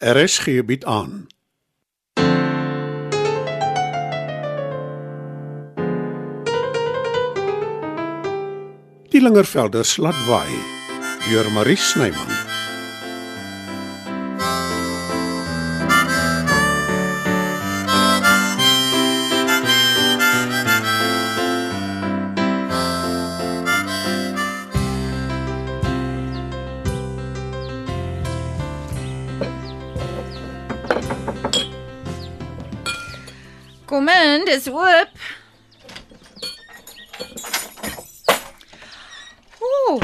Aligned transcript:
RSG 0.00 0.64
bied 0.64 0.84
aan. 0.84 1.26
Die 9.10 9.20
Lingervelders 9.20 9.96
laat 9.96 10.16
waai 10.24 10.56
deur 11.28 11.52
Marie 11.52 11.76
Snyman. 11.76 12.39
Kom 33.90 34.08
in, 34.08 34.44
dis 34.46 34.68
oop. 34.70 35.08
Ooh. 39.58 39.98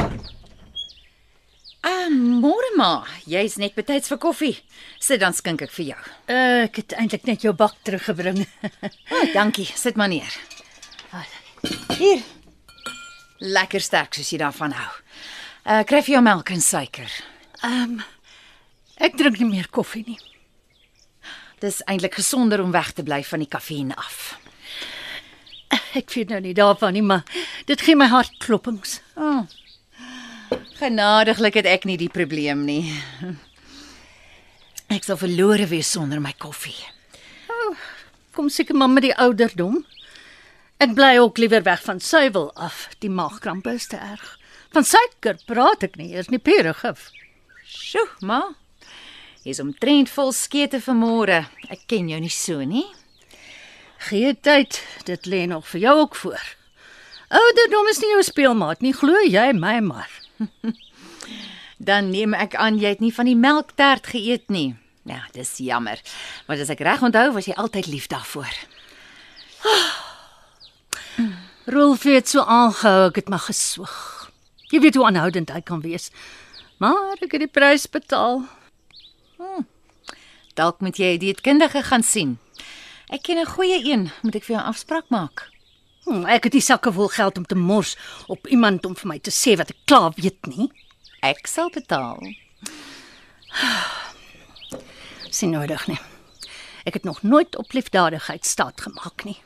Ah, 1.86 2.08
môre 2.10 2.72
maar. 2.74 3.06
Jy's 3.30 3.54
net 3.62 3.78
betyds 3.78 4.10
vir 4.10 4.18
koffie. 4.18 4.56
Sit 4.98 5.22
dan 5.22 5.38
skink 5.38 5.62
ek 5.62 5.70
vir 5.76 5.92
jou. 5.92 6.00
Uh, 6.26 6.66
ek 6.66 6.82
het 6.82 6.96
eintlik 6.98 7.30
net 7.30 7.46
jou 7.46 7.54
bak 7.54 7.78
teruggebring. 7.86 8.42
Oh, 9.14 9.22
dankie. 9.30 9.70
Sit 9.78 9.94
maar 9.94 10.10
neer. 10.10 10.34
Hier. 11.94 12.26
Lekker 13.38 13.80
sterk 13.80 14.18
soos 14.18 14.34
jy 14.34 14.42
daarvan 14.42 14.74
hou. 14.74 14.92
Uh, 15.62 15.84
kry 15.86 16.02
vir 16.02 16.18
jou 16.18 16.26
melk 16.26 16.50
en 16.50 16.70
suiker. 16.72 17.20
Ehm 17.62 18.00
um, 18.00 18.00
ek 18.98 19.14
drink 19.14 19.38
nie 19.38 19.52
meer 19.54 19.70
koffie 19.70 20.02
nie. 20.08 20.18
Dis 21.64 21.80
eintlik 21.88 22.18
gesonder 22.18 22.60
om 22.60 22.74
weg 22.74 22.92
te 22.92 23.02
bly 23.02 23.22
van 23.24 23.40
die 23.40 23.48
kafeïn 23.48 23.94
af. 23.96 24.36
Ek 25.96 26.10
weet 26.12 26.28
nou 26.28 26.40
nie 26.44 26.54
daarvan 26.54 26.92
nie, 26.92 27.02
maar 27.02 27.24
dit 27.66 27.80
gee 27.80 27.96
my 27.96 28.10
hartklopings. 28.12 29.00
Oh. 29.16 29.46
Genadiglik 30.76 31.56
het 31.56 31.68
ek 31.70 31.86
nie 31.88 31.96
die 31.96 32.12
probleem 32.12 32.66
nie. 32.68 32.92
Ek 34.92 35.08
sal 35.08 35.16
verlore 35.16 35.64
wees 35.70 35.88
sonder 35.90 36.20
my 36.20 36.34
koffie. 36.38 36.76
Kom 38.36 38.50
seker 38.52 38.76
maar 38.76 38.92
met 38.92 39.06
die 39.08 39.16
ouderdom. 39.16 39.80
Ek 40.76 40.92
bly 40.92 41.14
ook 41.22 41.40
liewer 41.40 41.64
weg 41.64 41.80
van 41.86 42.04
suiwel 42.04 42.50
af. 42.52 42.84
Die 43.00 43.08
maagkrampe 43.10 43.72
is 43.78 43.88
te 43.88 43.96
erg. 43.96 44.36
Van 44.76 44.84
suiker 44.84 45.40
praat 45.48 45.88
ek 45.88 45.96
nie, 45.96 46.12
is 46.12 46.28
nie 46.28 46.38
pure 46.38 46.74
gif. 46.76 47.08
Sjoe, 47.64 48.04
ma. 48.20 48.42
Jy's 49.46 49.60
omtrent 49.62 50.10
vol 50.10 50.32
skete 50.34 50.80
vir 50.82 50.96
môre. 50.98 51.36
Ek 51.70 51.84
ken 51.86 52.08
jou 52.10 52.18
nie 52.18 52.32
so 52.34 52.64
nie. 52.66 52.82
Gee 54.08 54.32
tyd, 54.34 54.80
dit 55.06 55.28
lê 55.30 55.44
nog 55.46 55.68
vir 55.70 55.84
jou 55.84 55.92
ook 56.00 56.18
voor. 56.18 56.48
Ouderdom 57.30 57.90
is 57.92 58.00
nie 58.02 58.10
jou 58.10 58.24
speelmaat 58.26 58.82
nie, 58.82 58.90
glo 58.94 59.20
jy 59.22 59.52
my 59.54 59.76
maar. 59.86 60.10
Dan 61.78 62.10
neem 62.10 62.34
ek 62.34 62.56
aan 62.58 62.80
jy 62.82 62.96
het 62.96 63.04
nie 63.04 63.12
van 63.14 63.30
die 63.30 63.36
melktert 63.38 64.10
geëet 64.10 64.50
nie. 64.50 64.74
Ja, 65.06 65.22
dis 65.30 65.54
jammer. 65.62 66.02
Maar 66.50 66.66
as 66.66 66.74
ek 66.74 66.82
reg 66.82 67.06
onthou, 67.06 67.28
was 67.38 67.46
jy 67.46 67.54
altyd 67.54 67.86
lief 67.86 68.10
daarvoor. 68.10 68.50
Rolf 71.76 72.10
het 72.10 72.34
so 72.34 72.42
aangehou, 72.42 73.12
ek 73.12 73.22
het 73.22 73.30
maar 73.30 73.46
geswoeg. 73.46 73.96
Jy 74.74 74.82
weet 74.82 74.98
hoe 74.98 75.06
aanhoudend 75.06 75.54
hy 75.54 75.62
kan 75.62 75.86
wees. 75.86 76.10
Maar 76.82 77.14
ek 77.22 77.38
het 77.38 77.46
die 77.46 77.54
prys 77.62 77.86
betaal. 77.86 78.42
Dalk 80.54 80.80
moet 80.80 80.96
jy 80.96 81.14
'n 81.14 81.18
dietkundige 81.18 81.82
gaan 81.82 82.02
sien. 82.02 82.38
Ek 83.08 83.22
ken 83.22 83.38
'n 83.38 83.46
goeie 83.46 83.84
een, 83.84 84.10
moet 84.22 84.34
ek 84.34 84.44
vir 84.44 84.56
jou 84.56 84.64
'n 84.64 84.68
afspraak 84.72 85.08
maak. 85.08 85.50
Hm, 86.04 86.24
ek 86.26 86.44
het 86.44 86.52
nie 86.52 86.62
sakke 86.62 86.92
vol 86.92 87.08
geld 87.08 87.36
om 87.36 87.44
te 87.46 87.54
mors 87.54 87.96
op 88.26 88.46
iemand 88.46 88.86
om 88.86 88.94
vir 88.94 89.08
my 89.08 89.18
te 89.18 89.30
sê 89.30 89.56
wat 89.56 89.70
ek 89.70 89.76
klaar 89.84 90.12
weet 90.16 90.46
nie. 90.46 90.70
Ek 91.20 91.46
sal 91.46 91.70
betaal. 91.70 92.22
Sien 95.30 95.50
nodig 95.50 95.86
nie. 95.86 95.98
Ek 96.84 96.94
het 96.94 97.04
nog 97.04 97.22
nooit 97.22 97.56
op 97.56 97.72
liefdadigheid 97.72 98.46
staat 98.46 98.80
gemaak 98.80 99.24
nie. 99.24 99.36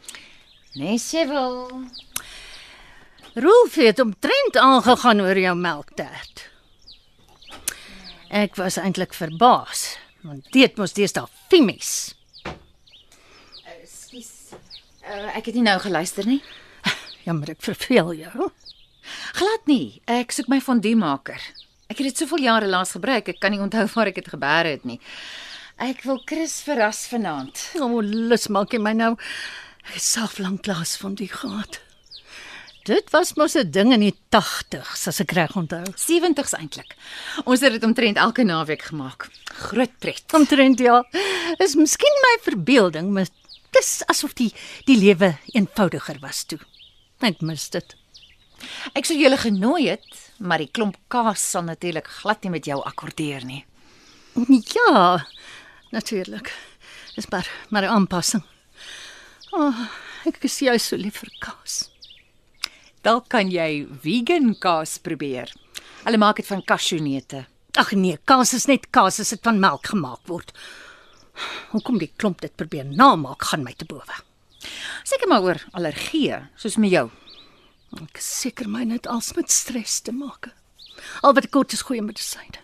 Nee, 0.74 0.98
sy 0.98 1.26
wil. 1.26 1.88
Rolf 3.34 3.74
het 3.74 3.98
omtrent 3.98 4.56
aangegaan 4.56 5.20
oor 5.20 5.38
jou 5.38 5.56
melktert. 5.56 6.49
Ek 8.30 8.54
was 8.54 8.76
eintlik 8.78 9.10
verbaas, 9.18 9.96
want 10.22 10.46
dit 10.54 10.76
mos 10.78 10.92
deesdae 10.94 11.26
fimies. 11.50 12.14
Ekskuus. 13.66 14.54
Uh, 15.02 15.32
ek 15.34 15.48
het 15.50 15.56
nie 15.58 15.64
nou 15.66 15.74
geluister 15.82 16.28
nie. 16.28 16.38
Jammer 17.26 17.50
ek 17.56 17.64
verveel 17.66 18.12
jou. 18.20 18.46
Glad 19.34 19.66
nie. 19.66 19.98
Ek 20.06 20.30
soek 20.30 20.46
my 20.52 20.60
fonduemaker. 20.62 21.42
Ek 21.90 21.98
het 21.98 22.06
dit 22.12 22.22
soveel 22.22 22.46
jare 22.46 22.70
laas 22.70 22.94
gebruik, 22.94 23.32
ek 23.34 23.42
kan 23.42 23.50
nie 23.50 23.58
onthou 23.58 23.88
waar 23.96 24.12
ek 24.12 24.22
dit 24.22 24.30
gebear 24.30 24.68
het 24.76 24.86
nie. 24.86 25.00
Ek 25.82 26.06
wil 26.06 26.22
Chris 26.22 26.60
verras 26.62 27.08
vanaand. 27.10 27.66
O, 27.82 27.88
oh, 27.88 28.06
lus 28.30 28.46
maak 28.46 28.70
jy 28.70 28.78
my 28.78 28.94
nou. 28.94 29.16
Ek 29.88 29.96
het 29.96 30.06
self 30.06 30.38
lanklaas 30.38 30.94
van 31.02 31.18
die 31.18 31.32
gehad. 31.34 31.80
Dit 32.88 33.10
was 33.12 33.34
mos 33.36 33.54
'n 33.54 33.70
ding 33.70 33.92
in 33.92 34.00
die 34.00 34.16
80s, 34.30 35.06
as 35.06 35.20
ek 35.20 35.32
reg 35.32 35.56
onthou. 35.56 35.84
70s 35.96 36.54
eintlik. 36.56 36.96
Ons 37.44 37.60
het 37.60 37.72
dit 37.72 37.84
omtrent 37.84 38.16
elke 38.16 38.42
naweek 38.42 38.82
gemaak. 38.82 39.28
Groot 39.44 39.98
pret. 39.98 40.24
Omtrent 40.32 40.78
ja. 40.78 41.04
Is 41.58 41.74
miskien 41.74 42.16
my 42.22 42.38
verbeelding, 42.42 43.12
maar 43.12 43.26
dis 43.70 44.02
asof 44.06 44.32
die 44.32 44.52
die 44.86 44.96
lewe 44.96 45.36
eenvoudiger 45.52 46.18
was 46.20 46.44
toe. 46.44 46.58
Ek 47.20 47.40
mis 47.40 47.68
dit. 47.70 47.96
Ek 48.94 49.04
sou 49.04 49.16
julle 49.18 49.36
genooi 49.36 49.88
het, 49.88 50.30
maar 50.38 50.58
die 50.58 50.70
klomp 50.72 50.96
kaas 51.08 51.50
sal 51.50 51.62
natuurlik 51.62 52.06
glad 52.06 52.42
nie 52.42 52.50
met 52.50 52.64
jou 52.64 52.80
akkordeer 52.82 53.44
nie. 53.44 53.64
Ja, 54.74 55.26
natuurlik. 55.90 56.52
Dis 57.14 57.28
maar 57.28 57.48
maar 57.68 57.82
'n 57.82 57.92
aanpassing. 57.92 58.42
O, 59.52 59.66
oh, 59.66 59.88
ek 60.26 60.44
is 60.44 60.60
jy 60.60 60.78
so 60.78 60.96
lief 60.96 61.16
vir 61.18 61.30
kaas. 61.40 61.90
Dalk 63.00 63.30
kan 63.32 63.48
jy 63.48 63.86
vegan 64.02 64.52
kaas 64.60 64.98
probeer. 65.00 65.48
Hulle 66.04 66.18
maak 66.20 66.36
dit 66.36 66.48
van 66.48 66.60
kasjoenete. 66.60 67.46
Ag 67.80 67.94
nee, 67.96 68.18
kaas 68.28 68.52
is 68.52 68.66
net 68.68 68.90
kaas 68.92 69.20
as 69.22 69.30
dit 69.32 69.40
van 69.46 69.60
melk 69.62 69.88
gemaak 69.92 70.20
word. 70.28 70.52
Hoekom 71.70 72.00
die 72.02 72.10
klomp 72.20 72.42
dit 72.44 72.52
probeer 72.60 72.84
namaak 72.84 73.46
gaan 73.48 73.64
my 73.64 73.72
te 73.72 73.88
bowe. 73.88 74.18
Seker 75.08 75.30
maar 75.30 75.46
oor 75.46 75.62
allergieë, 75.72 76.42
soos 76.60 76.76
met 76.76 76.92
jou. 76.92 77.06
Ek 78.02 78.20
seker 78.20 78.68
my 78.68 78.84
net 78.84 79.08
als 79.08 79.32
met 79.38 79.48
stres 79.50 80.02
te 80.04 80.12
maak. 80.12 80.50
Al 81.24 81.32
wat 81.32 81.48
ek 81.48 81.54
kort 81.56 81.72
is 81.72 81.86
goeie 81.88 82.04
medisyne. 82.04 82.60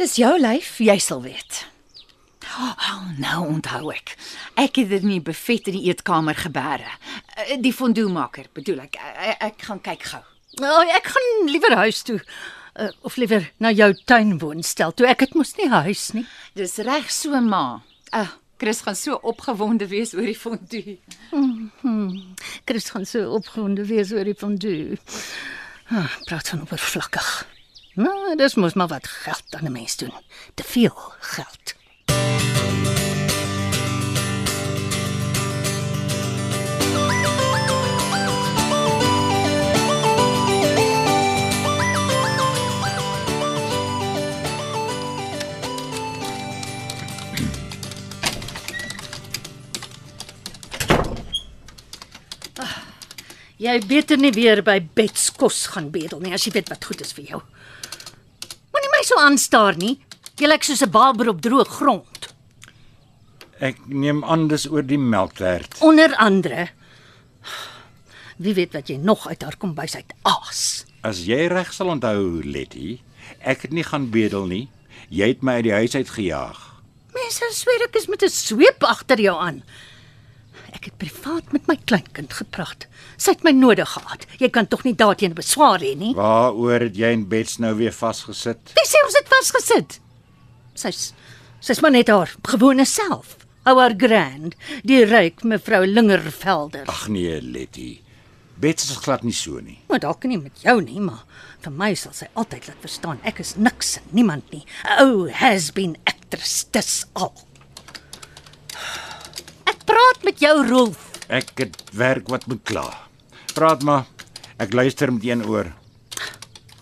Dis 0.00 0.16
jou 0.16 0.32
lyf, 0.40 0.78
jy 0.80 0.96
sal 1.04 1.20
weet. 1.26 1.66
Oh, 2.60 3.08
nou 3.18 3.46
onthou 3.48 3.90
ek. 3.94 4.16
Ek 4.60 4.76
het 4.76 4.88
dit 4.88 5.02
in 5.02 5.08
die 5.08 5.20
buffet 5.24 5.66
in 5.70 5.76
die 5.78 5.86
eetkamer 5.88 6.34
gebeere. 6.36 6.90
Eh, 7.46 7.56
Die 7.60 7.72
fonduemaker, 7.72 8.46
bedoel 8.52 8.80
ek. 8.80 8.96
Ek, 8.96 9.36
ek 9.42 9.62
gaan 9.62 9.80
kyk 9.80 10.02
gou. 10.02 10.22
Oh, 10.60 10.82
ek 10.96 11.06
gaan 11.14 11.48
liewer 11.48 11.76
huis 11.76 12.02
toe. 12.02 12.20
Uh, 12.74 12.88
of 13.04 13.16
liewer 13.16 13.50
na 13.60 13.70
jou 13.72 13.90
tuin 14.08 14.38
woonstel 14.40 14.92
toe. 14.96 15.06
Ek 15.06 15.20
het 15.20 15.34
mos 15.34 15.54
nie 15.56 15.68
huis 15.68 16.12
nie. 16.16 16.26
Dis 16.56 16.76
reg 16.84 17.10
so, 17.12 17.40
ma. 17.40 17.82
Ah, 18.12 18.20
uh, 18.22 18.28
Chris 18.62 18.80
gaan 18.80 18.94
so 18.96 19.16
opgewonde 19.26 19.88
wees 19.90 20.12
oor 20.14 20.22
die 20.28 20.36
fondue. 20.38 20.98
Chris 22.64 22.90
gaan 22.94 23.06
so 23.06 23.32
opgewonde 23.34 23.84
wees 23.88 24.12
oor 24.14 24.24
die 24.24 24.36
fondue. 24.38 24.98
Ah, 25.90 26.06
praat 26.28 26.48
van 26.52 26.62
oppervlakkig. 26.62 27.30
Nou, 27.98 28.36
dis 28.38 28.54
mos 28.54 28.72
maar 28.78 28.88
wat 28.88 29.06
geld 29.06 29.54
aan 29.58 29.66
'n 29.66 29.72
mens 29.72 29.96
doen. 29.96 30.12
Te 30.54 30.62
veel 30.64 30.94
geld. 31.20 31.74
Jy 53.62 53.76
beter 53.86 54.18
nie 54.18 54.32
weer 54.34 54.58
by 54.66 54.80
Bets 54.96 55.28
kos 55.38 55.68
gaan 55.70 55.92
bedel 55.94 56.18
nie 56.22 56.32
as 56.34 56.42
jy 56.48 56.50
weet 56.56 56.70
wat 56.72 56.82
goed 56.88 57.02
is 57.04 57.12
vir 57.14 57.28
jou. 57.28 57.38
Moenie 58.74 58.90
my 58.90 59.02
so 59.06 59.20
aanstaar 59.22 59.78
nie. 59.78 60.00
Jy 60.40 60.48
lyk 60.48 60.64
soos 60.66 60.82
'n 60.82 60.90
barber 60.90 61.28
op 61.30 61.40
droë 61.40 61.68
grond. 61.68 62.34
Ek 63.60 63.78
neem 63.86 64.24
aan 64.24 64.48
dis 64.48 64.66
oor 64.66 64.82
die 64.82 64.98
melktert. 64.98 65.78
Onder 65.80 66.16
andere 66.16 66.70
Wie 68.38 68.54
weet 68.54 68.72
wat 68.72 68.88
jy 68.88 68.96
nog 68.96 69.28
uit 69.28 69.42
haar 69.42 69.56
kombuis 69.56 69.94
uit 69.94 70.12
aas. 70.22 70.84
As 71.02 71.20
jy 71.26 71.46
reg 71.46 71.72
sal 71.72 71.92
onthou, 71.92 72.42
Letty, 72.42 73.00
ek 73.38 73.62
het 73.62 73.72
nie 73.72 73.84
gaan 73.84 74.10
bedel 74.10 74.46
nie. 74.46 74.68
Jy 75.08 75.28
het 75.28 75.42
my 75.42 75.60
uit 75.60 75.64
die 75.64 75.72
huis 75.72 75.94
uit 75.94 76.10
gejaag. 76.10 76.58
Mense 77.14 77.44
sweer 77.52 77.84
ek 77.86 77.96
is 77.96 78.08
met 78.08 78.22
'n 78.22 78.28
sweep 78.28 78.82
agter 78.82 79.20
jou 79.20 79.36
aan. 79.38 79.62
Ek 80.72 80.88
het 80.88 80.96
privaat 81.00 81.52
met 81.52 81.66
my 81.68 81.76
kleinkind 81.84 82.32
gepraat. 82.32 82.86
Sy 83.20 83.34
het 83.34 83.44
my 83.44 83.52
nodig 83.56 83.88
gehad. 83.92 84.24
Jy 84.40 84.48
kan 84.54 84.68
tog 84.72 84.84
nie 84.86 84.94
daarteen 84.96 85.34
beswaar 85.36 85.82
hê 85.84 85.92
nie. 85.98 86.14
Waaroor 86.16 86.86
het 86.88 86.96
jy 86.96 87.12
en 87.12 87.26
Bets 87.28 87.58
nou 87.62 87.74
weer 87.78 87.92
vasgesit? 87.92 88.72
Wie 88.78 88.86
sê 88.88 89.02
ons 89.04 89.18
het 89.20 89.28
vasgesit? 89.32 89.98
Sy's 90.74 91.12
sy's 91.62 91.82
maar 91.84 91.92
net 91.94 92.08
haar 92.10 92.32
gewone 92.48 92.86
self. 92.88 93.36
Haar 93.62 93.94
grand, 93.94 94.56
die 94.82 95.04
ryk 95.06 95.44
mevrou 95.46 95.84
Lingervelder. 95.86 96.88
Ag 96.90 97.04
nee, 97.14 97.36
Letty. 97.42 98.00
Bets 98.58 98.88
is 98.90 98.96
glad 99.04 99.22
nie 99.22 99.34
so 99.34 99.60
nie. 99.62 99.78
Maar 99.88 100.02
dalk 100.02 100.24
nie 100.26 100.38
met 100.40 100.64
jou 100.64 100.80
nie, 100.82 100.98
maar 101.02 101.22
vir 101.62 101.72
my 101.78 101.92
sal 101.98 102.14
sy 102.16 102.26
altyd 102.38 102.66
laat 102.68 102.82
verstaan 102.82 103.22
ek 103.28 103.38
is 103.44 103.54
niks 103.56 103.96
en 104.00 104.10
niemand 104.18 104.50
nie. 104.50 104.64
'n 104.82 104.98
Ou 105.04 105.28
has 105.30 105.70
been 105.70 105.96
actress 106.06 106.64
dis 106.74 107.04
al. 107.14 107.32
Ek 109.82 109.88
praat 109.90 110.20
met 110.22 110.38
jou, 110.38 110.52
Rolf. 110.62 110.98
Ek 111.26 111.48
het 111.58 111.74
werk 111.98 112.28
wat 112.30 112.44
moet 112.46 112.60
klaar. 112.62 113.00
Praat 113.50 113.82
maar. 113.82 114.04
Ek 114.62 114.70
luister 114.78 115.10
met 115.10 115.24
een 115.26 115.42
oor. 115.42 115.72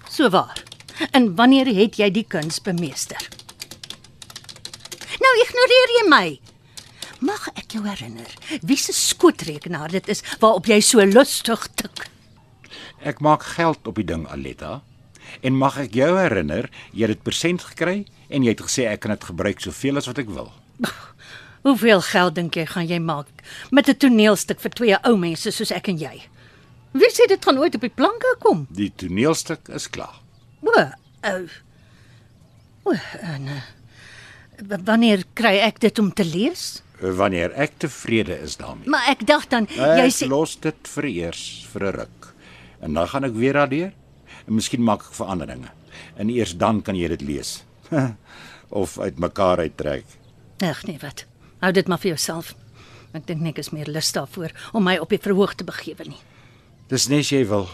So 0.04 0.28
waar. 0.28 0.60
En 1.16 1.30
wanneer 1.38 1.70
het 1.72 1.96
jy 1.96 2.10
die 2.12 2.26
kuns 2.28 2.60
bemeester? 2.60 3.24
Nou 5.16 5.32
ignoreer 5.46 5.94
jy 5.96 6.04
my. 6.12 6.26
Mag 7.24 7.48
ek 7.54 7.78
jou 7.78 7.86
herinner 7.88 8.36
wie 8.60 8.76
se 8.76 8.92
skootrekenaar 8.92 9.96
dit 9.96 10.12
is 10.12 10.20
waarop 10.44 10.68
jy 10.68 10.82
so 10.84 11.00
lustig 11.00 11.64
tik? 11.80 12.04
Ek 13.00 13.24
maak 13.24 13.48
geld 13.56 13.80
op 13.88 13.96
die 13.96 14.04
ding, 14.12 14.28
Aletta. 14.28 14.82
En 15.40 15.56
mag 15.56 15.80
ek 15.80 15.96
jou 15.96 16.12
herinner, 16.20 16.68
jy 16.92 17.08
het 17.08 17.16
dit 17.16 17.24
persent 17.24 17.64
gekry 17.72 18.02
en 18.28 18.44
jy 18.44 18.52
het 18.52 18.66
gesê 18.68 18.90
ek 18.92 19.06
kan 19.06 19.16
dit 19.16 19.30
gebruik 19.32 19.64
soveel 19.64 19.96
as 19.96 20.12
wat 20.12 20.20
ek 20.20 20.36
wil. 20.36 20.52
Hoeveel 21.62 22.00
geld 22.00 22.34
dink 22.34 22.56
jy 22.56 22.64
gaan 22.66 22.86
jy 22.88 22.98
maak 22.98 23.28
met 23.70 23.88
'n 23.88 23.96
toneelstuk 23.96 24.60
vir 24.60 24.70
twee 24.70 24.96
ou 25.04 25.16
mense 25.16 25.50
soos 25.50 25.70
ek 25.70 25.88
en 25.88 25.98
jy? 25.98 26.22
Wie 26.92 27.10
sê 27.10 27.26
dit 27.28 27.44
gaan 27.44 27.58
ooit 27.58 27.74
op 27.74 27.80
die 27.80 27.92
planke 27.94 28.36
kom? 28.38 28.66
Die 28.70 28.92
toneelstuk 28.96 29.68
is 29.68 29.90
klaar. 29.90 30.20
O, 30.62 30.72
ou. 31.22 31.48
O, 32.82 32.94
en 33.20 33.46
uh, 33.46 34.78
wanneer 34.84 35.24
kry 35.34 35.58
ek 35.60 35.80
dit 35.80 35.98
om 35.98 36.12
te 36.12 36.24
lees? 36.24 36.82
Wanneer 37.00 37.52
ek 37.52 37.78
tevrede 37.78 38.40
is 38.40 38.56
daarmee. 38.56 38.88
Maar 38.88 39.12
ek 39.14 39.26
dink 39.26 39.48
dan 39.50 39.68
jy 39.70 40.08
Ek 40.08 40.12
sê 40.12 40.28
los 40.28 40.56
dit 40.60 40.92
vir 40.96 41.04
eers 41.04 41.66
vir 41.72 41.86
'n 41.86 41.94
ruk. 41.96 42.34
En 42.80 42.94
dan 42.94 43.08
gaan 43.08 43.24
ek 43.24 43.34
weer 43.34 43.52
daardeur. 43.52 43.92
En 44.48 44.54
miskien 44.54 44.82
maak 44.82 45.00
ek 45.00 45.14
veranderinge. 45.14 45.70
En 46.16 46.28
eers 46.28 46.56
dan 46.56 46.82
kan 46.82 46.96
jy 46.96 47.08
dit 47.08 47.20
lees. 47.20 47.62
of 48.82 48.98
uitmekaar 48.98 49.58
uittrek. 49.58 50.04
Ag 50.60 50.84
nee, 50.86 50.98
wat. 51.00 51.29
Hou 51.60 51.72
dit 51.72 51.88
maar 51.88 52.00
vir 52.00 52.14
jouself. 52.14 52.54
Ek 53.12 53.26
dink 53.26 53.42
nik 53.44 53.58
is 53.58 53.72
meer 53.74 53.88
lus 53.90 54.12
daarvoor 54.16 54.52
om 54.72 54.84
my 54.86 54.96
op 55.02 55.10
die 55.12 55.20
verhoog 55.20 55.54
te 55.58 55.66
begewe 55.66 56.06
nie. 56.08 56.20
Dis 56.88 57.08
nes 57.10 57.28
jy 57.30 57.42
wil. 57.50 57.68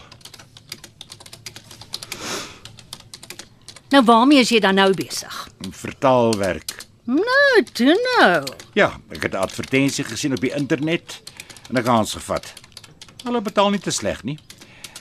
Nou 3.93 4.03
waarmee 4.03 4.43
is 4.43 4.51
jy 4.51 4.59
dan 4.59 4.75
nou 4.75 4.89
besig? 4.97 5.35
Vertaalwerk. 5.71 6.83
Nou, 7.07 7.63
toe 7.71 7.93
nou. 7.95 8.43
Ja, 8.75 8.99
ek 9.09 9.23
het 9.23 9.33
'n 9.33 9.45
advertensie 9.47 10.03
gesien 10.03 10.33
op 10.33 10.41
die 10.41 10.51
internet 10.51 11.21
en 11.69 11.77
ek 11.77 11.85
kans 11.85 12.13
gevat. 12.13 12.53
Hulle 13.23 13.41
betaal 13.41 13.69
nie 13.69 13.79
te 13.79 13.91
sleg 13.91 14.23
nie. 14.23 14.39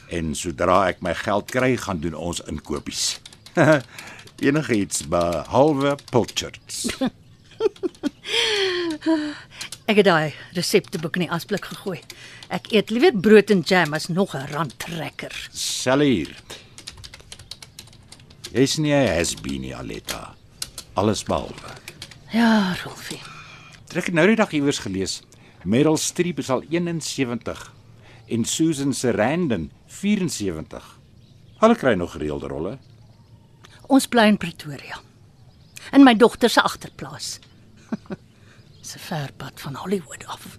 En 0.09 0.35
sodra 0.35 0.87
ek 0.89 1.03
my 1.03 1.15
geld 1.15 1.51
kry, 1.51 1.77
gaan 1.77 2.01
doen 2.01 2.15
ons 2.15 2.41
inkopies. 2.41 3.21
Enigiets 4.47 5.09
behalwe 5.09 5.97
pilchards. 6.11 6.87
Ek 9.91 10.01
het 10.01 10.07
daai 10.09 10.35
resepteboek 10.57 11.19
in 11.19 11.27
die 11.27 11.33
asblik 11.35 11.67
gegooi. 11.71 12.01
Ek 12.53 12.71
eet 12.75 12.91
liewer 12.91 13.15
brood 13.15 13.51
en 13.55 13.63
jam 13.67 13.95
as 13.95 14.09
nog 14.09 14.35
'n 14.35 14.51
randtrekker. 14.53 15.35
Sel 15.53 16.01
hier. 16.01 16.35
Jy's 18.53 18.79
nie 18.79 18.95
'n 18.95 19.17
has-been 19.17 19.61
nie, 19.61 19.75
Aletta. 19.75 20.35
Alles 20.95 21.23
behalwe. 21.23 21.71
Ja, 22.33 22.77
Rolfie. 22.85 23.21
Ek 23.95 24.07
het 24.07 24.15
nou 24.15 24.27
die 24.27 24.37
dag 24.37 24.53
iewers 24.53 24.79
gelees. 24.79 25.23
Meryl 25.65 25.97
Streep 25.97 26.39
is 26.39 26.51
al 26.51 26.63
71 26.69 27.73
en 28.29 28.45
Susan 28.45 28.93
Sarandon 28.93 29.71
74. 29.87 30.99
Hulle 31.59 31.77
kry 31.77 31.95
nog 31.95 32.13
gereelde 32.13 32.47
rolle. 32.47 32.79
Ons 33.87 34.07
bly 34.07 34.27
in 34.27 34.37
Pretoria. 34.37 35.01
In 35.93 36.03
my 36.03 36.15
dogter 36.15 36.51
se 36.51 36.61
agterplaas. 36.61 37.39
Dis 38.87 38.95
'n 38.95 39.01
ver 39.09 39.31
pad 39.37 39.61
van 39.61 39.75
Hollywood 39.75 40.25
af. 40.27 40.59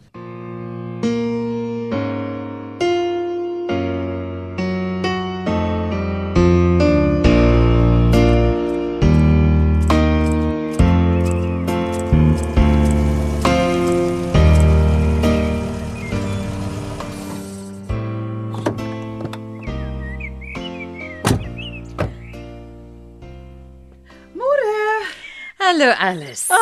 Hallo 25.59 25.91
Alice. 25.91 26.53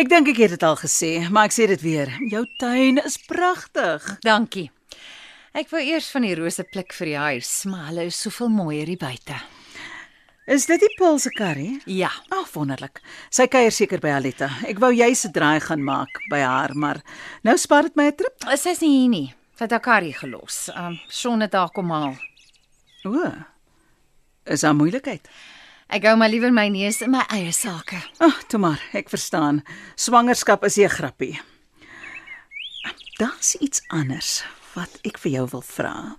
Ek 0.00 0.08
dink 0.08 0.30
ek 0.32 0.38
het 0.40 0.52
dit 0.54 0.62
al 0.64 0.78
gesê, 0.80 1.08
maar 1.28 1.50
ek 1.50 1.52
sê 1.52 1.66
dit 1.68 1.82
weer. 1.84 2.08
Jou 2.32 2.46
tuin 2.56 2.96
is 3.02 3.18
pragtig. 3.28 4.06
Dankie. 4.24 4.70
Ek 5.52 5.68
wou 5.68 5.82
eers 5.84 6.06
van 6.14 6.24
die 6.24 6.30
rose 6.38 6.64
pluk 6.64 6.94
vir 6.96 7.10
die 7.10 7.18
huis, 7.20 7.50
maar 7.68 7.90
hulle 7.90 8.06
is 8.08 8.16
soveel 8.24 8.48
mooier 8.48 8.88
hier 8.88 9.02
buite. 9.02 9.36
Is 10.48 10.64
dit 10.70 10.80
die 10.80 10.88
Paul 10.96 11.20
se 11.20 11.28
karry? 11.36 11.82
Ja. 11.84 12.08
Ag, 12.32 12.48
wonderlik. 12.54 13.02
Sy 13.28 13.44
kuier 13.52 13.76
seker 13.76 14.00
by 14.00 14.14
Aletta. 14.16 14.48
Ek 14.72 14.80
wou 14.80 14.88
jy 14.88 15.10
se 15.12 15.28
draai 15.36 15.60
gaan 15.66 15.84
maak 15.84 16.22
by 16.32 16.40
haar, 16.46 16.72
maar 16.72 17.02
nou 17.44 17.58
spaar 17.60 17.90
dit 17.90 18.00
my 18.00 18.08
'n 18.08 18.16
trip. 18.16 18.48
Sy 18.56 18.72
is 18.72 18.80
nie 18.80 18.94
hier 19.02 19.12
nie. 19.12 19.34
Sy 19.52 19.68
het 19.68 19.76
haar 19.76 19.84
karry 19.84 20.14
gelos. 20.16 20.70
Um 20.74 20.96
Shaun 21.10 21.44
het 21.44 21.52
haar 21.52 21.68
kom 21.76 21.90
haal. 21.90 22.16
O. 23.04 23.32
Is 24.46 24.62
daar 24.64 24.74
moeilikheid? 24.74 25.28
Ek 25.90 26.04
hou 26.06 26.12
maar 26.14 26.30
liewer 26.30 26.52
my 26.54 26.68
neus 26.70 27.00
in 27.02 27.10
my 27.10 27.24
eie 27.34 27.50
sake. 27.50 27.98
Ag, 28.22 28.44
toe 28.46 28.60
maar, 28.62 28.78
ek 28.94 29.08
verstaan. 29.10 29.64
Swangerskap 29.98 30.62
is 30.64 30.78
'n 30.78 30.88
grappie. 30.88 31.40
Daar's 33.18 33.56
iets 33.58 33.82
anders 33.88 34.44
wat 34.74 35.00
ek 35.02 35.18
vir 35.18 35.32
jou 35.32 35.48
wil 35.50 35.60
vra. 35.60 36.16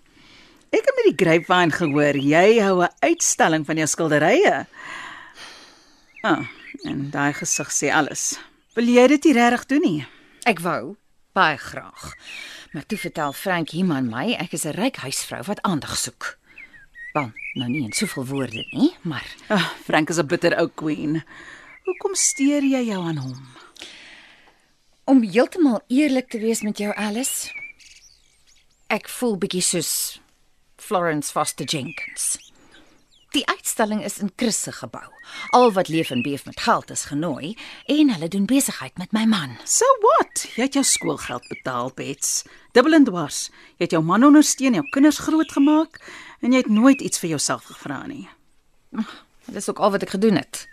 Ek 0.71 0.83
het 0.85 0.95
met 0.95 1.07
die 1.07 1.25
grapevine 1.25 1.71
gehoor 1.71 2.15
jy 2.19 2.59
hou 2.59 2.83
'n 2.83 2.93
uitstalling 2.99 3.65
van 3.65 3.77
jou 3.77 3.87
skilderye. 3.87 4.67
Ah, 6.23 6.45
en 6.83 7.09
daai 7.09 7.33
gesig 7.33 7.71
sê 7.71 7.89
alles. 7.91 8.39
Wil 8.75 8.85
jy 8.85 9.07
dit 9.07 9.23
nie 9.23 9.33
regtig 9.33 9.65
doen 9.65 9.81
nie? 9.81 10.07
Ek 10.45 10.59
wou 10.59 10.97
baie 11.33 11.57
graag. 11.57 12.15
Maar 12.73 12.85
toe 12.85 12.97
vertel 12.97 13.33
Frank 13.33 13.69
Himan 13.69 14.09
my 14.09 14.33
ek 14.33 14.53
is 14.53 14.65
'n 14.65 14.75
ryk 14.75 14.97
huisvrou 14.97 15.43
wat 15.43 15.61
aandag 15.61 15.97
soek. 15.97 16.40
Wel, 17.13 17.31
nou 17.59 17.69
nie 17.69 17.83
in 17.83 17.91
soveel 17.93 18.25
woorde 18.25 18.65
nie, 18.71 18.93
maar 19.01 19.25
Ah, 19.49 19.69
Frank 19.83 20.09
is 20.09 20.17
'n 20.19 20.27
bitter 20.27 20.57
ou 20.59 20.67
queen. 20.75 21.23
Hoekom 21.85 22.15
steur 22.15 22.61
jy 22.63 22.85
jou 22.85 23.01
aan 23.07 23.17
hom? 23.17 23.47
om 25.05 25.23
heeltemal 25.23 25.81
eerlik 25.89 26.29
te 26.29 26.39
wees 26.39 26.61
met 26.61 26.77
jou 26.77 26.93
Alice, 26.95 27.49
ek 28.87 29.09
voel 29.09 29.37
bietjie 29.37 29.61
soos 29.61 30.21
Florence 30.77 31.31
Foster 31.31 31.65
Jenkins. 31.65 32.37
Die 33.31 33.45
uitstalling 33.47 34.03
is 34.03 34.17
in 34.19 34.31
Chris 34.35 34.61
se 34.61 34.71
gebou. 34.75 35.07
Al 35.55 35.71
wat 35.71 35.87
leef 35.87 36.09
en 36.11 36.21
beef 36.21 36.43
met 36.45 36.59
geld 36.59 36.89
is 36.91 37.05
genooi 37.07 37.53
en 37.85 38.11
hulle 38.11 38.27
doen 38.27 38.45
besigheid 38.45 38.97
met 38.97 39.13
my 39.15 39.23
man. 39.25 39.55
So 39.63 39.87
what? 40.03 40.43
Jy 40.55 40.65
het 40.67 40.75
jou 40.75 40.83
skoolgeld 40.83 41.47
betaal, 41.47 41.93
Bets. 41.95 42.41
Dubbel 42.75 42.97
en 42.99 43.07
dwars. 43.07 43.45
Jy 43.79 43.87
het 43.87 43.95
jou 43.95 44.03
man 44.03 44.27
ondersteun, 44.27 44.75
jou 44.75 44.83
kinders 44.91 45.21
grootgemaak 45.23 46.01
en 46.41 46.51
jy 46.51 46.65
het 46.65 46.73
nooit 46.73 47.01
iets 47.01 47.23
vir 47.23 47.37
jouself 47.37 47.71
gevra 47.71 48.01
nie. 48.07 48.27
Dit 49.47 49.61
is 49.63 49.69
ook 49.71 49.79
al 49.79 49.95
wat 49.95 50.03
ek 50.03 50.17
gedoen 50.17 50.35
het. 50.35 50.65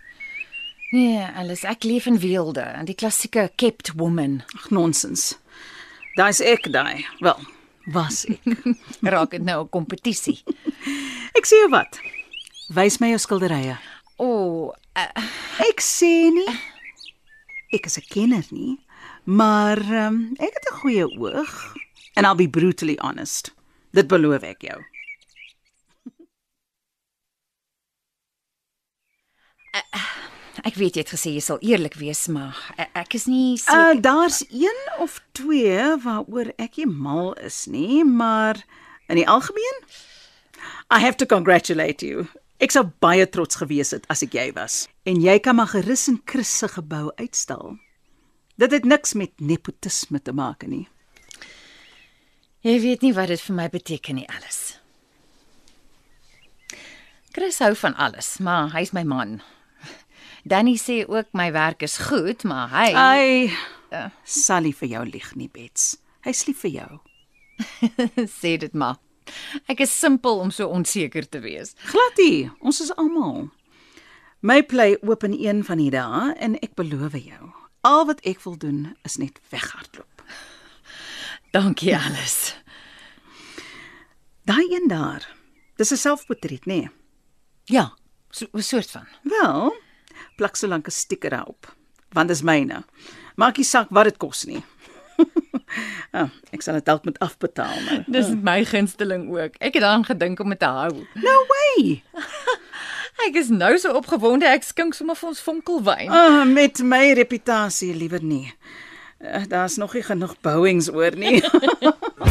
Nee, 0.91 1.23
Alice, 1.23 1.67
ek 1.69 1.85
leef 1.85 2.07
in 2.09 2.19
weelde, 2.19 2.65
en 2.65 2.87
die 2.89 2.97
klassieke 2.97 3.51
kept 3.61 3.93
woman. 4.01 4.41
Ag 4.57 4.71
nonsens. 4.75 5.35
Daai's 6.17 6.41
ek 6.41 6.71
daai. 6.73 7.05
Wel, 7.21 7.43
was 7.93 8.25
ek. 8.27 8.41
Raak 9.15 9.37
dit 9.37 9.45
nou 9.45 9.63
'n 9.63 9.69
kompetisie. 9.69 10.41
Ek 11.37 11.47
sê 11.47 11.69
wat. 11.71 12.01
Wys 12.77 12.99
my 13.01 13.09
jou 13.15 13.19
skilderye. 13.23 13.77
O, 14.19 14.27
oh, 14.29 14.73
uh, 14.99 15.29
Ek 15.69 15.81
sê 15.85 16.11
nie 16.35 16.49
ek 17.77 17.87
is 17.87 17.99
'n 18.01 18.07
kenner 18.13 18.45
nie, 18.51 18.79
maar 19.25 19.79
um, 20.03 20.35
ek 20.41 20.55
het 20.57 20.67
'n 20.73 20.79
goeie 20.81 21.07
oog 21.07 21.55
and 22.17 22.27
I'll 22.27 22.35
be 22.35 22.49
brutally 22.49 22.97
honest. 23.01 23.53
Dit 23.93 24.09
beloof 24.09 24.43
ek 24.43 24.63
jou. 24.69 24.79
Ek 30.67 30.75
weet 30.75 30.97
jy 30.99 31.03
het 31.05 31.13
gesê 31.15 31.31
jy 31.37 31.43
sal 31.45 31.61
eerlik 31.63 31.95
wees, 32.01 32.25
maar 32.33 32.57
ek, 32.77 32.91
ek 33.05 33.15
is 33.15 33.27
nie 33.31 33.55
Uh 33.55 33.63
seker. 33.63 34.01
daar's 34.03 34.41
een 34.51 34.81
of 34.99 35.21
twee 35.39 35.79
waaroor 36.03 36.51
ek 36.59 36.77
nie 36.81 36.87
mal 36.91 37.33
is 37.47 37.67
nie, 37.71 38.03
maar 38.05 38.59
in 39.09 39.17
die 39.21 39.29
algemeen 39.29 39.79
I 40.91 40.99
have 41.01 41.17
to 41.17 41.27
congratulate 41.27 42.03
you. 42.07 42.27
Ek 42.59 42.73
sou 42.75 42.83
baie 42.99 43.23
trots 43.31 43.61
gewees 43.61 43.93
het 43.95 44.07
as 44.11 44.25
ek 44.27 44.35
jy 44.35 44.49
was. 44.57 44.89
En 45.07 45.21
jy 45.23 45.37
kan 45.39 45.55
maar 45.61 45.71
gerus 45.71 46.09
in 46.11 46.19
Chris 46.27 46.51
se 46.51 46.67
gebou 46.73 47.13
uitstal. 47.15 47.77
Dit 48.59 48.75
het 48.75 48.85
niks 48.85 49.15
met 49.15 49.31
nepotisme 49.39 50.19
te 50.19 50.35
maak 50.35 50.67
nie. 50.67 50.89
Jy 52.67 52.75
weet 52.83 53.07
nie 53.07 53.15
wat 53.15 53.31
dit 53.31 53.41
vir 53.47 53.55
my 53.55 53.69
beteken 53.71 54.19
nie, 54.19 54.27
Alice. 54.27 54.75
Chris 57.31 57.61
hou 57.63 57.71
van 57.79 57.95
alles, 57.95 58.35
maar 58.43 58.73
hy's 58.75 58.91
my 58.91 59.05
man. 59.07 59.39
Danny 60.43 60.75
sê 60.83 61.05
ook 61.07 61.31
my 61.39 61.53
werk 61.55 61.87
is 61.87 62.01
goed, 62.11 62.43
maar 62.43 62.73
hy 62.75 62.87
Hy 62.97 63.27
uh, 63.95 64.09
sal 64.27 64.67
nie 64.67 64.75
vir 64.75 64.97
jou 64.97 65.05
lieg 65.07 65.31
nie, 65.39 65.47
Bets. 65.47 65.93
Hy's 66.27 66.49
lief 66.51 66.67
vir 66.67 66.75
jou. 66.81 66.91
sê 68.41 68.59
dit 68.59 68.75
maar. 68.75 68.99
Ek 69.67 69.81
is 69.81 70.01
simpel 70.01 70.39
om 70.39 70.51
so 70.51 70.69
onseker 70.69 71.29
te 71.29 71.41
wees. 71.41 71.75
Glad 71.91 72.17
nie, 72.17 72.51
ons 72.61 72.81
is 72.81 72.93
almal. 72.97 73.49
My 74.41 74.63
play 74.63 74.97
oop 75.03 75.25
in 75.25 75.35
een 75.35 75.65
van 75.65 75.79
die 75.79 75.91
dae 75.91 76.33
en 76.39 76.55
ek 76.63 76.77
beloof 76.79 77.17
jou, 77.19 77.51
al 77.83 78.07
wat 78.07 78.21
ek 78.23 78.41
wil 78.45 78.57
doen 78.57 78.95
is 79.05 79.19
net 79.19 79.41
weghardloop. 79.51 80.23
Dankie, 81.51 81.97
Alice. 81.97 82.55
Daai 84.47 84.67
een 84.71 84.89
daar. 84.89 85.27
Dis 85.77 85.93
'n 85.93 85.97
selfportret, 85.97 86.67
nê? 86.67 86.67
Nee. 86.67 86.89
Ja, 87.65 87.95
so 88.31 88.47
'n 88.53 88.63
soort 88.63 88.91
van. 88.91 89.07
Wel, 89.23 89.75
plak 90.37 90.57
so 90.57 90.67
lank 90.67 90.87
'n 90.87 90.91
stiker 90.91 91.31
daarop, 91.31 91.75
want 92.13 92.29
dis 92.29 92.43
myne. 92.43 92.85
Maak 93.37 93.57
nie 93.57 93.65
saak 93.65 93.89
wat 93.91 94.05
dit 94.05 94.17
kos 94.17 94.45
nie. 94.45 94.63
ah, 96.19 96.29
ek 96.53 96.63
sal 96.65 96.75
dit 96.79 96.85
dalk 96.89 97.05
moet 97.05 97.19
afbetaal, 97.25 97.77
maar 97.87 98.05
Dis 98.07 98.29
my 98.43 98.65
gunsteling 98.65 99.29
ook. 99.35 99.57
Ek 99.61 99.75
het 99.77 99.83
daaraan 99.85 100.05
gedink 100.09 100.41
om 100.41 100.49
dit 100.55 100.59
te 100.59 100.67
hou. 100.67 100.93
no 101.15 101.37
way. 101.53 102.03
Ek 103.27 103.35
is 103.35 103.49
nou 103.51 103.73
so 103.83 103.91
opgewonde 103.99 104.47
ek 104.47 104.63
skink 104.63 104.95
sommer 104.95 105.17
vir 105.19 105.29
ons 105.33 105.41
vonkelwyn. 105.43 106.07
Ah, 106.15 106.45
met 106.47 106.79
my 106.87 107.13
reputasie 107.19 107.91
liewer 107.97 108.23
nie. 108.23 108.53
Uh, 109.19 109.43
Daar's 109.51 109.75
nog 109.77 109.97
nie 109.99 110.05
genoeg 110.07 110.37
bouings 110.47 110.87
oor 110.95 111.17
nie. 111.19 111.41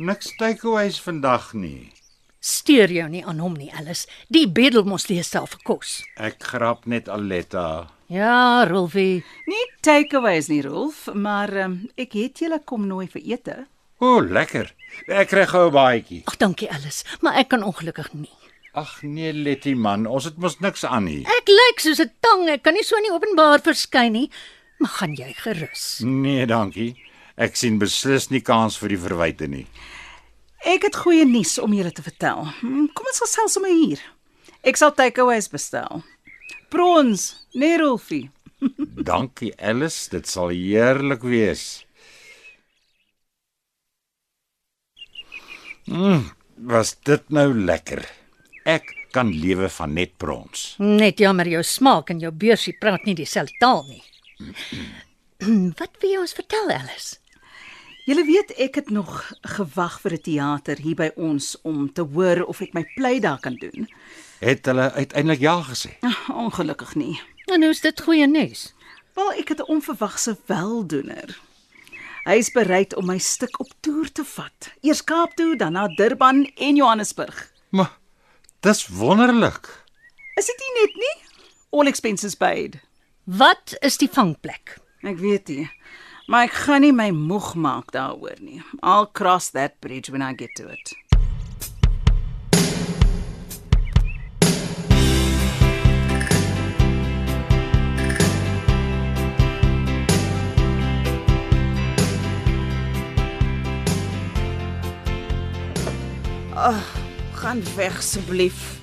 Niks 0.00 0.30
takeaways 0.40 0.96
vandag 1.04 1.50
nie. 1.52 1.90
Steur 2.40 2.88
jou 2.88 3.04
nie 3.12 3.20
aan 3.28 3.40
hom 3.44 3.52
nie, 3.60 3.68
Alice. 3.76 4.06
Die 4.32 4.46
bedel 4.48 4.86
mos 4.88 5.10
lees 5.10 5.28
self 5.28 5.52
vir 5.52 5.60
kos. 5.68 5.90
Ek 6.16 6.38
grap 6.40 6.86
net 6.88 7.10
Aletta. 7.12 7.90
Ja, 8.08 8.64
Rolfie. 8.64 9.20
nie 9.46 9.66
takeaways 9.84 10.48
nie, 10.48 10.62
Rolf, 10.64 11.02
maar 11.12 11.52
um, 11.66 11.74
ek 12.00 12.16
het 12.16 12.40
julle 12.40 12.62
kom 12.64 12.86
nooi 12.88 13.10
vir 13.12 13.26
ete. 13.34 13.56
O, 14.00 14.14
oh, 14.14 14.22
lekker. 14.24 14.72
Ek 15.12 15.28
kry 15.34 15.44
gou 15.52 15.66
'n 15.68 15.74
baadjie. 15.76 16.22
Ag, 16.32 16.38
dankie 16.40 16.70
Alice, 16.72 17.04
maar 17.20 17.36
ek 17.36 17.50
kan 17.52 17.62
ongelukkig 17.62 18.08
nie. 18.14 18.32
Ag 18.72 19.02
nee, 19.02 19.32
Letty 19.36 19.74
man, 19.74 20.06
ons 20.06 20.24
het 20.24 20.38
mos 20.40 20.56
niks 20.64 20.84
aan 20.84 21.04
nie. 21.04 21.26
Ek 21.28 21.44
lyk 21.60 21.84
soos 21.84 22.00
'n 22.00 22.10
tang, 22.24 22.48
ek 22.48 22.62
kan 22.62 22.72
nie 22.72 22.84
so 22.88 22.96
in 22.96 23.04
die 23.04 23.12
openbaar 23.12 23.60
verskyn 23.60 24.12
nie. 24.12 24.30
Maar 24.78 24.96
gaan 24.96 25.12
jy 25.14 25.34
gerus? 25.44 26.00
Nee, 26.00 26.46
dankie. 26.46 26.96
Ek 27.40 27.56
sien 27.56 27.78
beslis 27.80 28.28
nie 28.30 28.42
kans 28.44 28.76
vir 28.80 28.92
die 28.92 29.00
verwyte 29.00 29.48
nie. 29.48 29.64
Ek 30.68 30.84
het 30.84 30.98
goeie 31.00 31.24
nuus 31.24 31.54
om 31.62 31.72
julle 31.72 31.92
te 31.96 32.04
vertel. 32.04 32.44
Hm, 32.60 32.90
Kom 32.92 33.08
ons 33.08 33.22
gesels 33.24 33.54
sommer 33.56 33.72
hier. 33.72 34.02
Ek 34.60 34.76
sal 34.76 34.92
takeaways 34.92 35.48
bestel. 35.48 36.02
Prons, 36.70 37.30
nee 37.56 37.78
Rolfie. 37.80 38.26
Dankie 39.10 39.54
Alice, 39.56 40.10
dit 40.12 40.28
sal 40.28 40.52
heerlik 40.52 41.24
wees. 41.24 41.64
Mm, 45.88 46.28
was 46.68 46.92
dit 47.08 47.24
nou 47.32 47.48
lekker. 47.56 48.04
Ek 48.68 48.92
kan 49.16 49.32
lewe 49.32 49.68
van 49.72 49.94
net 49.96 50.12
brons. 50.20 50.74
Net 50.78 51.18
jammer 51.24 51.48
jou 51.50 51.62
smaak 51.66 52.12
en 52.12 52.20
jou 52.22 52.30
beursie 52.30 52.76
praat 52.78 53.08
nie 53.08 53.16
dieselfde 53.18 53.56
taal 53.62 53.82
nie. 53.88 54.02
Wat 55.80 55.96
wil 56.04 56.12
jy 56.12 56.20
ons 56.20 56.36
vertel, 56.36 56.68
Alice? 56.76 57.16
Julle 58.10 58.24
weet 58.26 58.50
ek 58.58 58.74
het 58.74 58.88
nog 58.90 59.10
gewag 59.54 60.00
vir 60.02 60.12
'n 60.16 60.22
teater 60.26 60.78
hier 60.82 60.96
by 60.98 61.10
ons 61.14 61.54
om 61.62 61.92
te 61.92 62.02
hoor 62.02 62.42
of 62.50 62.60
ek 62.60 62.72
my 62.74 62.82
play 62.96 63.20
daar 63.20 63.38
kan 63.38 63.54
doen. 63.54 63.86
Het 64.40 64.66
hulle 64.66 64.92
uiteindelik 64.92 65.40
ja 65.40 65.62
gesê? 65.62 65.90
Ah, 66.00 66.28
Ongelukkig 66.28 66.94
nie. 66.94 67.20
En 67.46 67.62
hoe 67.62 67.70
is 67.70 67.80
dit 67.80 68.00
goeie 68.00 68.26
nuus? 68.26 68.74
Wel, 69.14 69.32
ek 69.32 69.48
het 69.48 69.58
'n 69.60 69.70
onverwagse 69.70 70.36
weldoener. 70.46 71.38
Hy 72.24 72.34
is 72.34 72.50
bereid 72.50 72.96
om 72.96 73.06
my 73.06 73.18
stuk 73.18 73.60
op 73.60 73.70
toer 73.80 74.12
te 74.12 74.24
vat. 74.24 74.70
Eers 74.80 75.04
Kaap 75.04 75.34
toe, 75.34 75.56
dan 75.56 75.72
na 75.72 75.86
Durban 75.88 76.50
en 76.56 76.76
Johannesburg. 76.76 77.52
Maar 77.68 77.98
dis 78.60 78.86
wonderlik. 78.88 79.84
Is 80.36 80.46
dit 80.46 80.56
nie 80.58 80.82
net 80.86 80.94
nie? 80.94 81.22
All 81.70 81.86
expenses 81.86 82.34
paid. 82.34 82.76
Wat 83.24 83.76
is 83.80 83.96
die 83.96 84.08
vangplek? 84.12 84.78
Ek 85.02 85.18
weet 85.18 85.48
nie. 85.48 85.70
Maar 86.30 86.46
ek 86.46 86.52
gaan 86.62 86.84
nie 86.84 86.92
my 86.94 87.08
moeg 87.10 87.56
maak 87.58 87.88
daaroor 87.90 88.38
nie. 88.38 88.60
I'll 88.86 89.08
cross 89.10 89.50
that 89.50 89.80
bridge 89.82 90.12
when 90.14 90.22
I 90.22 90.30
get 90.32 90.54
to 90.54 90.68
it. 90.70 90.94
Gaan 107.42 107.64
weg 107.74 107.98
asseblief. 107.98 108.78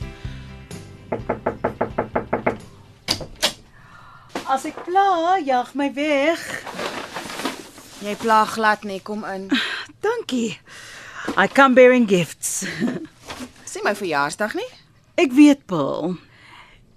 As 4.51 4.68
ek 4.68 4.84
pla, 4.84 5.38
jag 5.39 5.72
my 5.80 5.94
weg. 5.96 6.66
Jy 7.98 8.13
pla 8.22 8.44
glad 8.46 8.84
nie, 8.86 9.00
kom 9.01 9.24
in. 9.25 9.48
Dankie. 10.06 10.60
I 11.38 11.48
come 11.48 11.74
bearing 11.74 12.06
gifts. 12.08 12.66
Sien 13.70 13.84
my 13.84 13.96
verjaarsdag 13.98 14.54
nie? 14.58 14.68
Ek 15.18 15.34
weet, 15.34 15.66
Paul. 15.66 16.16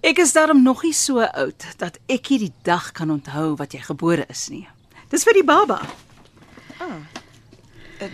Ek 0.04 0.20
is 0.20 0.32
daarom 0.36 0.62
nog 0.64 0.82
nie 0.84 0.94
so 0.96 1.24
oud 1.24 1.64
dat 1.80 1.96
ek 2.08 2.28
hierdie 2.32 2.52
dag 2.64 2.90
kan 2.96 3.10
onthou 3.12 3.54
wat 3.56 3.72
jy 3.76 3.80
gebore 3.84 4.24
is 4.32 4.46
nie. 4.52 4.66
Dis 5.12 5.24
vir 5.24 5.40
die 5.40 5.44
baba. 5.44 5.80
Uh, 6.80 7.00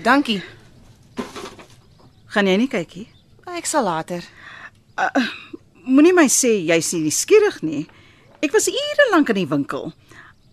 dankie. 0.06 0.40
Gaan 2.34 2.50
jy 2.50 2.56
nie 2.58 2.70
kykie? 2.70 3.06
Ek 3.54 3.66
sal 3.70 3.86
later. 3.86 4.22
Moenie 5.86 6.14
my 6.14 6.26
sê 6.32 6.56
jy's 6.66 6.90
nie 6.94 7.04
nuuskierig 7.06 7.60
nie. 7.66 7.84
Ek 8.42 8.54
was 8.54 8.70
ure 8.70 9.10
lank 9.12 9.30
in 9.34 9.42
die 9.42 9.50
winkel. 9.50 9.92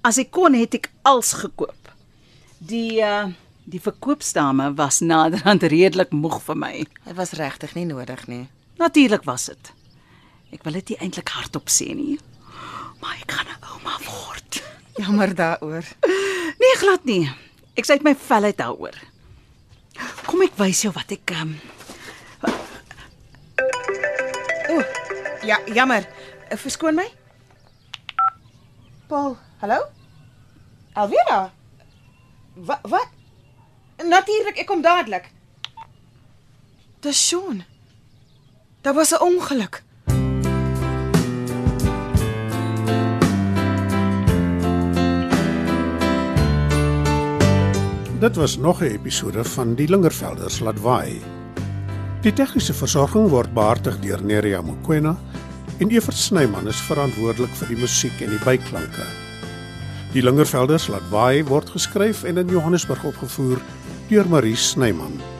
As 0.05 0.19
ek 0.21 0.33
kon, 0.35 0.57
het 0.57 0.77
ek 0.77 0.91
als 1.07 1.33
gekoop. 1.41 1.82
Die 2.67 2.99
uh 3.03 3.31
die 3.63 3.79
verkoopsdame 3.79 4.73
was 4.75 4.99
naderhand 4.99 5.63
redelik 5.71 6.11
moeg 6.11 6.41
vir 6.43 6.57
my. 6.59 6.71
Dit 7.05 7.15
was 7.15 7.31
regtig 7.39 7.77
nie 7.77 7.85
nodig 7.87 8.25
nie. 8.27 8.41
Natuurlik 8.75 9.23
was 9.23 9.45
dit. 9.47 9.69
Ek 10.51 10.65
wil 10.67 10.75
dit 10.81 10.91
nie 10.91 10.97
eintlik 11.05 11.31
hardop 11.31 11.71
sê 11.71 11.93
nie. 11.95 12.17
Maar 12.99 13.15
ek 13.21 13.31
gaan 13.31 13.47
'n 13.47 13.63
ouma 13.71 13.95
word. 14.03 14.59
Jammer 14.99 15.35
daaroor. 15.35 15.83
Nee, 16.63 16.75
glad 16.79 17.03
nie. 17.05 17.31
Ek 17.75 17.85
sê 17.85 17.97
my 18.03 18.15
vel 18.15 18.43
uit 18.43 18.57
daaroor. 18.57 18.95
Kom 20.27 20.41
ek 20.41 20.55
wys 20.59 20.83
jou 20.83 20.93
wat 20.93 21.11
ek 21.11 21.31
um, 21.41 21.55
O, 24.69 24.83
ja, 25.43 25.57
jammer. 25.67 26.07
Verskoon 26.55 26.95
my. 26.95 27.07
Paul, 29.07 29.37
hallo? 29.59 29.79
Alvera? 30.93 31.51
Wat 32.53 32.79
wat? 32.81 33.09
Natuurlik, 34.03 34.57
ek 34.57 34.67
kom 34.69 34.81
dadelik. 34.81 35.29
Dis 37.01 37.27
Sean. 37.27 37.63
Daar 38.81 38.93
was 38.93 39.11
'n 39.11 39.21
ongeluk. 39.21 39.83
Dit 48.19 48.35
was 48.35 48.57
nog 48.57 48.81
'n 48.81 48.83
episode 48.83 49.43
van 49.43 49.75
Die 49.75 49.87
Lingervelders 49.87 50.59
laat 50.59 50.79
waai. 50.79 51.21
Die 52.21 52.33
tegniese 52.33 52.73
versorging 52.73 53.29
word 53.29 53.53
behartig 53.53 53.99
deur 53.99 54.23
Neriya 54.23 54.61
Mukwena 54.61 55.17
en 55.77 55.89
Evert 55.89 56.17
Snyman 56.17 56.67
is 56.67 56.81
verantwoordelik 56.81 57.51
vir 57.55 57.67
die 57.67 57.77
musiek 57.77 58.21
en 58.21 58.29
die 58.29 58.43
byklanke. 58.45 59.22
Die 60.13 60.21
Lingervelders 60.21 60.91
laat 60.93 61.05
waai 61.09 61.41
word 61.49 61.71
geskryf 61.73 62.21
en 62.29 62.37
in 62.37 62.51
Johannesburg 62.53 63.01
opgevoer 63.03 63.61
deur 64.11 64.27
Marie 64.29 64.55
Snyman. 64.55 65.32